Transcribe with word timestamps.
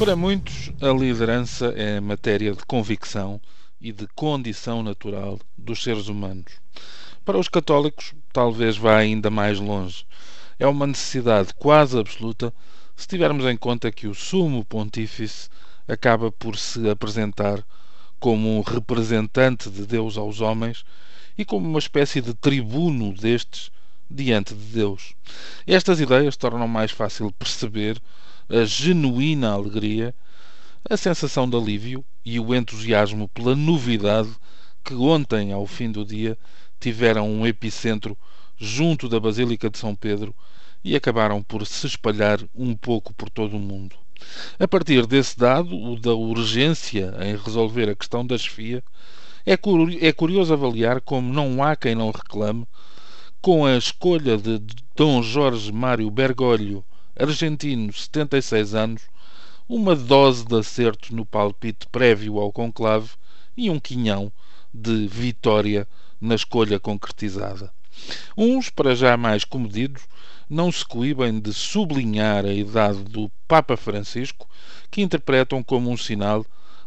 Para 0.00 0.16
muitos, 0.16 0.72
a 0.80 0.90
liderança 0.98 1.74
é 1.76 2.00
matéria 2.00 2.54
de 2.54 2.64
convicção 2.64 3.38
e 3.78 3.92
de 3.92 4.06
condição 4.14 4.82
natural 4.82 5.38
dos 5.58 5.82
seres 5.82 6.08
humanos. 6.08 6.54
Para 7.22 7.36
os 7.36 7.50
católicos, 7.50 8.14
talvez 8.32 8.78
vá 8.78 8.96
ainda 8.96 9.28
mais 9.28 9.60
longe. 9.60 10.06
É 10.58 10.66
uma 10.66 10.86
necessidade 10.86 11.52
quase 11.52 11.98
absoluta 11.98 12.50
se 12.96 13.06
tivermos 13.06 13.44
em 13.44 13.58
conta 13.58 13.92
que 13.92 14.06
o 14.06 14.14
Sumo 14.14 14.64
Pontífice 14.64 15.50
acaba 15.86 16.32
por 16.32 16.56
se 16.56 16.88
apresentar 16.88 17.62
como 18.18 18.56
um 18.56 18.62
representante 18.62 19.68
de 19.68 19.84
Deus 19.86 20.16
aos 20.16 20.40
homens 20.40 20.82
e 21.36 21.44
como 21.44 21.68
uma 21.68 21.78
espécie 21.78 22.22
de 22.22 22.32
tribuno 22.32 23.12
destes 23.12 23.70
diante 24.10 24.54
de 24.54 24.64
Deus. 24.64 25.14
Estas 25.66 26.00
ideias 26.00 26.36
tornam 26.36 26.66
mais 26.66 26.90
fácil 26.90 27.30
perceber 27.30 28.00
a 28.48 28.64
genuína 28.64 29.52
alegria, 29.52 30.14
a 30.88 30.96
sensação 30.96 31.48
de 31.48 31.56
alívio 31.56 32.04
e 32.24 32.40
o 32.40 32.54
entusiasmo 32.54 33.28
pela 33.28 33.54
novidade 33.54 34.30
que 34.84 34.94
ontem, 34.94 35.52
ao 35.52 35.66
fim 35.66 35.92
do 35.92 36.04
dia, 36.04 36.36
tiveram 36.80 37.30
um 37.30 37.46
epicentro 37.46 38.16
junto 38.56 39.08
da 39.08 39.20
Basílica 39.20 39.70
de 39.70 39.78
São 39.78 39.94
Pedro 39.94 40.34
e 40.82 40.96
acabaram 40.96 41.42
por 41.42 41.66
se 41.66 41.86
espalhar 41.86 42.40
um 42.54 42.74
pouco 42.74 43.12
por 43.14 43.30
todo 43.30 43.56
o 43.56 43.60
mundo. 43.60 43.96
A 44.58 44.66
partir 44.66 45.06
desse 45.06 45.38
dado, 45.38 45.78
o 45.78 45.98
da 45.98 46.14
urgência 46.14 47.14
em 47.20 47.36
resolver 47.36 47.88
a 47.88 47.94
questão 47.94 48.26
da 48.26 48.36
chefia, 48.36 48.82
é, 49.46 49.54
é 50.06 50.12
curioso 50.12 50.52
avaliar 50.52 51.00
como 51.00 51.32
não 51.32 51.62
há 51.62 51.74
quem 51.74 51.94
não 51.94 52.10
reclame, 52.10 52.66
com 53.40 53.64
a 53.64 53.74
escolha 53.74 54.36
de 54.36 54.60
Dom 54.94 55.22
Jorge 55.22 55.72
Mário 55.72 56.10
Bergoglio 56.10 56.84
argentino, 57.18 57.90
76 57.90 58.74
anos, 58.74 59.02
uma 59.66 59.96
dose 59.96 60.44
de 60.44 60.58
acerto 60.58 61.14
no 61.14 61.24
palpite 61.24 61.86
prévio 61.90 62.38
ao 62.38 62.52
conclave 62.52 63.10
e 63.56 63.70
um 63.70 63.80
quinhão 63.80 64.30
de 64.74 65.06
vitória 65.06 65.88
na 66.20 66.34
escolha 66.34 66.78
concretizada. 66.78 67.72
Uns, 68.36 68.68
para 68.68 68.94
já 68.94 69.16
mais 69.16 69.42
comedidos, 69.42 70.02
não 70.48 70.70
se 70.70 70.84
coíbem 70.84 71.40
de 71.40 71.54
sublinhar 71.54 72.44
a 72.44 72.52
idade 72.52 73.02
do 73.04 73.30
Papa 73.48 73.74
Francisco, 73.74 74.46
que 74.90 75.00
interpretam 75.00 75.62
como 75.62 75.90
um 75.90 75.96
sinal 75.96 76.44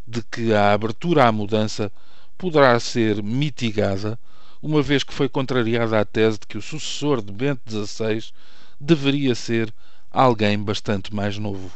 de 0.07 0.21
que 0.21 0.53
a 0.53 0.71
abertura 0.71 1.25
à 1.25 1.31
mudança 1.31 1.91
poderá 2.37 2.79
ser 2.79 3.23
mitigada, 3.23 4.19
uma 4.63 4.81
vez 4.81 5.03
que 5.03 5.13
foi 5.13 5.27
contrariada 5.27 5.99
a 5.99 6.05
tese 6.05 6.39
de 6.39 6.47
que 6.47 6.57
o 6.57 6.61
sucessor 6.61 7.21
de 7.21 7.33
Bento 7.33 7.69
XVI 7.69 8.31
deveria 8.79 9.35
ser 9.35 9.73
alguém 10.09 10.57
bastante 10.57 11.13
mais 11.13 11.37
novo. 11.37 11.69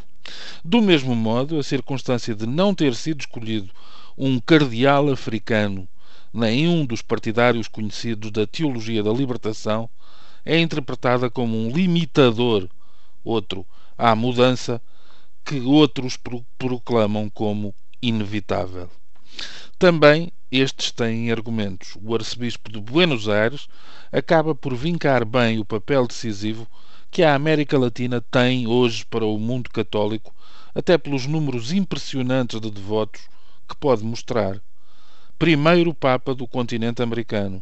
Do 0.63 0.81
mesmo 0.81 1.13
modo, 1.13 1.59
a 1.59 1.63
circunstância 1.63 2.33
de 2.33 2.47
não 2.47 2.73
ter 2.73 2.95
sido 2.95 3.19
escolhido 3.19 3.69
um 4.17 4.39
cardeal 4.39 5.09
africano, 5.09 5.85
nem 6.33 6.65
um 6.69 6.85
dos 6.85 7.01
partidários 7.01 7.67
conhecidos 7.67 8.31
da 8.31 8.47
teologia 8.47 9.03
da 9.03 9.11
libertação, 9.11 9.89
é 10.45 10.57
interpretada 10.57 11.29
como 11.29 11.57
um 11.57 11.69
limitador, 11.69 12.69
outro, 13.21 13.65
à 13.97 14.15
mudança 14.15 14.81
que 15.43 15.59
outros 15.59 16.17
proclamam 16.57 17.29
como 17.29 17.75
inevitável. 18.01 18.89
Também 19.77 20.31
estes 20.51 20.91
têm 20.91 21.31
argumentos. 21.31 21.97
O 22.01 22.15
arcebispo 22.15 22.71
de 22.71 22.79
Buenos 22.79 23.27
Aires 23.27 23.67
acaba 24.11 24.55
por 24.55 24.75
vincar 24.75 25.25
bem 25.25 25.59
o 25.59 25.65
papel 25.65 26.07
decisivo 26.07 26.67
que 27.11 27.23
a 27.23 27.35
América 27.35 27.77
Latina 27.77 28.21
tem 28.31 28.67
hoje 28.67 29.05
para 29.05 29.25
o 29.25 29.37
mundo 29.37 29.69
católico, 29.69 30.33
até 30.73 30.97
pelos 30.97 31.25
números 31.25 31.71
impressionantes 31.71 32.59
de 32.61 32.69
devotos 32.69 33.21
que 33.67 33.75
pode 33.75 34.03
mostrar. 34.03 34.61
Primeiro 35.37 35.93
Papa 35.93 36.33
do 36.33 36.47
continente 36.47 37.01
americano, 37.01 37.61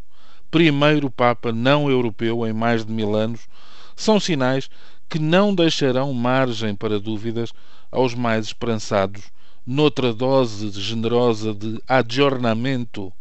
primeiro 0.52 1.10
Papa 1.10 1.52
não 1.52 1.90
europeu 1.90 2.46
em 2.46 2.54
mais 2.54 2.86
de 2.86 2.92
mil 2.92 3.16
anos, 3.16 3.48
são 3.96 4.20
sinais 4.20 4.70
que 5.10 5.20
não 5.20 5.54
deixarão 5.54 6.14
margem 6.14 6.76
para 6.76 7.00
dúvidas 7.00 7.54
aos 7.92 8.14
mais 8.14 8.48
esperançados 8.48 9.24
noutra 9.66 10.14
dose 10.14 10.70
generosa 10.80 11.54
de 11.54 11.82
adjornamento, 11.88 13.12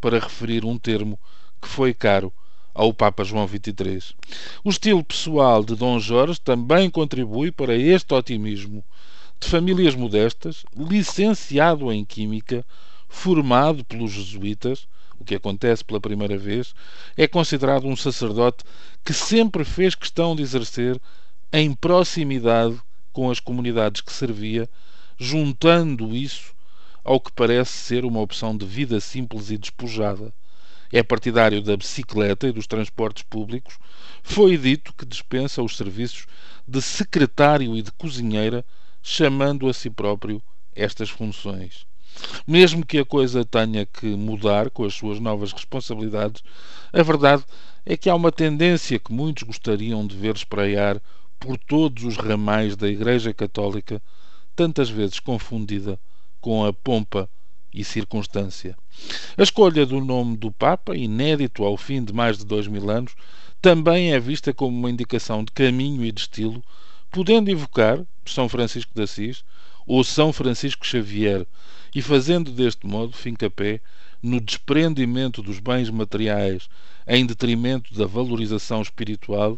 para 0.00 0.18
referir 0.18 0.64
um 0.64 0.78
termo 0.78 1.18
que 1.60 1.66
foi 1.66 1.92
caro 1.92 2.32
ao 2.72 2.94
Papa 2.94 3.24
João 3.24 3.48
XXIII. 3.48 4.14
O 4.62 4.70
estilo 4.70 5.02
pessoal 5.02 5.64
de 5.64 5.74
Dom 5.74 5.98
Jorge 5.98 6.40
também 6.40 6.88
contribui 6.88 7.50
para 7.50 7.74
este 7.74 8.14
otimismo. 8.14 8.84
De 9.40 9.48
famílias 9.48 9.94
modestas, 9.94 10.64
licenciado 10.76 11.92
em 11.92 12.04
Química, 12.04 12.64
formado 13.08 13.84
pelos 13.84 14.12
jesuítas, 14.12 14.86
o 15.18 15.24
que 15.24 15.34
acontece 15.34 15.84
pela 15.84 16.00
primeira 16.00 16.38
vez, 16.38 16.74
é 17.16 17.26
considerado 17.26 17.86
um 17.86 17.96
sacerdote 17.96 18.64
que 19.04 19.12
sempre 19.12 19.64
fez 19.64 19.94
questão 19.94 20.36
de 20.36 20.42
exercer 20.42 21.00
em 21.52 21.74
proximidade 21.74 22.78
com 23.12 23.30
as 23.30 23.40
comunidades 23.40 24.00
que 24.00 24.12
servia, 24.12 24.68
juntando 25.18 26.14
isso 26.14 26.54
ao 27.04 27.20
que 27.20 27.32
parece 27.32 27.72
ser 27.72 28.04
uma 28.04 28.20
opção 28.20 28.56
de 28.56 28.64
vida 28.64 29.00
simples 29.00 29.50
e 29.50 29.58
despojada 29.58 30.32
é 30.92 31.02
partidário 31.02 31.60
da 31.60 31.76
bicicleta 31.76 32.48
e 32.48 32.52
dos 32.52 32.66
transportes 32.66 33.22
públicos, 33.22 33.78
foi 34.22 34.56
dito 34.56 34.94
que 34.94 35.04
dispensa 35.04 35.62
os 35.62 35.76
serviços 35.76 36.26
de 36.66 36.80
secretário 36.80 37.76
e 37.76 37.82
de 37.82 37.92
cozinheira, 37.92 38.64
chamando 39.02 39.68
a 39.68 39.74
si 39.74 39.90
próprio 39.90 40.42
estas 40.74 41.10
funções. 41.10 41.86
Mesmo 42.46 42.84
que 42.84 42.98
a 42.98 43.04
coisa 43.04 43.44
tenha 43.44 43.84
que 43.84 44.06
mudar 44.06 44.70
com 44.70 44.84
as 44.84 44.94
suas 44.94 45.20
novas 45.20 45.52
responsabilidades, 45.52 46.42
a 46.92 47.02
verdade 47.02 47.44
é 47.84 47.96
que 47.96 48.08
há 48.08 48.14
uma 48.14 48.32
tendência 48.32 48.98
que 48.98 49.12
muitos 49.12 49.42
gostariam 49.42 50.06
de 50.06 50.16
ver 50.16 50.34
espreiar 50.34 51.00
por 51.38 51.56
todos 51.56 52.04
os 52.04 52.16
ramais 52.16 52.76
da 52.76 52.88
Igreja 52.88 53.32
Católica, 53.32 54.02
tantas 54.58 54.90
vezes 54.90 55.20
confundida 55.20 56.00
com 56.40 56.64
a 56.64 56.72
pompa 56.72 57.30
e 57.72 57.84
circunstância. 57.84 58.76
A 59.36 59.42
escolha 59.44 59.86
do 59.86 60.00
nome 60.00 60.36
do 60.36 60.50
Papa, 60.50 60.96
inédito 60.96 61.62
ao 61.62 61.76
fim 61.76 62.02
de 62.02 62.12
mais 62.12 62.38
de 62.38 62.44
dois 62.44 62.66
mil 62.66 62.90
anos, 62.90 63.14
também 63.62 64.12
é 64.12 64.18
vista 64.18 64.52
como 64.52 64.76
uma 64.76 64.90
indicação 64.90 65.44
de 65.44 65.52
caminho 65.52 66.04
e 66.04 66.10
de 66.10 66.22
estilo, 66.22 66.60
podendo 67.08 67.48
evocar 67.48 68.04
São 68.26 68.48
Francisco 68.48 68.90
de 68.92 69.00
Assis 69.00 69.44
ou 69.86 70.02
São 70.02 70.32
Francisco 70.32 70.84
Xavier 70.84 71.46
e 71.94 72.02
fazendo 72.02 72.50
deste 72.50 72.84
modo 72.84 73.12
fincapé 73.12 73.80
no 74.20 74.40
desprendimento 74.40 75.40
dos 75.40 75.60
bens 75.60 75.88
materiais 75.88 76.68
em 77.06 77.24
detrimento 77.24 77.94
da 77.94 78.06
valorização 78.06 78.82
espiritual 78.82 79.56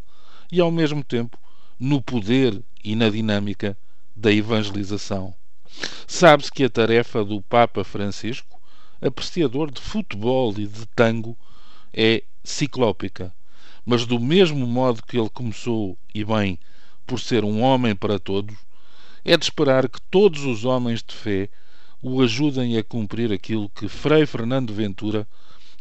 e, 0.53 0.61
ao 0.61 0.71
mesmo 0.71 1.03
tempo, 1.03 1.39
no 1.79 2.03
poder 2.03 2.63
e 2.85 2.95
na 2.95 3.09
dinâmica 3.09 3.75
da 4.21 4.31
evangelização. 4.31 5.35
Sabe-se 6.07 6.53
que 6.53 6.65
a 6.65 6.71
tarefa 6.71 7.25
do 7.25 7.41
Papa 7.41 7.83
Francisco, 7.83 8.61
apreciador 9.01 9.71
de 9.71 9.81
futebol 9.81 10.53
e 10.59 10.67
de 10.67 10.85
tango, 10.95 11.37
é 11.93 12.23
ciclópica. 12.45 13.35
Mas 13.85 14.05
do 14.05 14.21
mesmo 14.21 14.67
modo 14.67 15.03
que 15.03 15.19
ele 15.19 15.31
começou, 15.31 15.97
e 16.15 16.23
bem, 16.23 16.59
por 17.07 17.19
ser 17.19 17.45
um 17.45 17.63
homem 17.63 17.97
para 17.97 18.19
todos, 18.19 18.57
é 19.25 19.37
de 19.39 19.45
esperar 19.45 19.89
que 19.89 20.01
todos 20.11 20.45
os 20.45 20.65
homens 20.67 21.03
de 21.03 21.15
fé 21.15 21.49
o 22.03 22.21
ajudem 22.21 22.77
a 22.77 22.85
cumprir 22.85 23.33
aquilo 23.33 23.71
que 23.71 23.89
Frei 23.89 24.27
Fernando 24.27 24.75
Ventura 24.75 25.27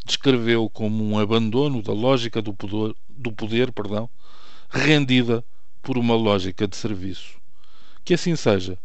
descreveu 0.04 0.68
como 0.70 1.04
um 1.04 1.18
abandono 1.18 1.82
da 1.82 1.92
lógica 1.92 2.40
do 2.40 2.54
poder, 2.54 2.94
do 3.08 3.32
poder 3.32 3.70
perdão, 3.70 4.08
rendida 4.70 5.44
por 5.82 5.98
uma 5.98 6.14
lógica 6.14 6.66
de 6.66 6.76
serviço. 6.76 7.39
Que 8.04 8.14
assim 8.14 8.36
seja 8.36 8.78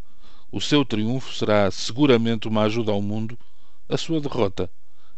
o 0.50 0.60
seu 0.60 0.84
triunfo 0.84 1.34
será 1.34 1.70
seguramente 1.70 2.48
uma 2.48 2.62
ajuda 2.62 2.92
ao 2.92 3.02
mundo, 3.02 3.38
a 3.88 3.96
sua 3.96 4.20
derrota, 4.20 4.70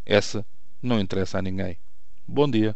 essa 0.05 0.45
não 0.83 1.00
interessa 1.00 1.39
a 1.39 1.43
ninguém. 1.43 1.79
Bom 2.27 2.50
dia. 2.50 2.75